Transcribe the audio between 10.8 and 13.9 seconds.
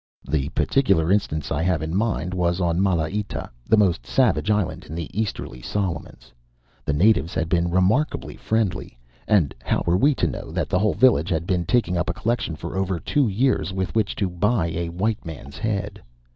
village had been taking up a collection for over two years